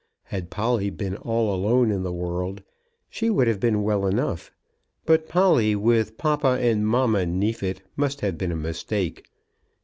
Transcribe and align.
Had 0.23 0.49
Polly 0.49 0.89
been 0.89 1.15
all 1.15 1.53
alone 1.53 1.91
in 1.91 2.01
the 2.01 2.11
world 2.11 2.63
she 3.07 3.29
would 3.29 3.47
have 3.47 3.59
been 3.59 3.83
well 3.83 4.07
enough, 4.07 4.51
but 5.05 5.29
Polly 5.29 5.75
with 5.75 6.17
papa 6.17 6.57
and 6.59 6.87
mamma 6.87 7.27
Neefit 7.27 7.83
must 7.95 8.21
have 8.21 8.35
been 8.35 8.51
a 8.51 8.55
mistake. 8.55 9.29